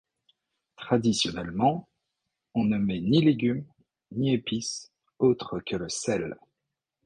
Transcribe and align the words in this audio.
Traditionnellement, 0.79 1.87
on 2.55 2.63
ne 2.63 2.79
met 2.79 3.01
ni 3.01 3.23
légumes 3.23 3.67
ni 4.09 4.33
épices 4.33 4.89
autres 5.19 5.59
que 5.59 5.75
le 5.75 5.89
sel. 5.89 6.35